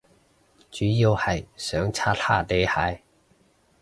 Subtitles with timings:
[0.71, 3.03] 主要係想刷下你鞋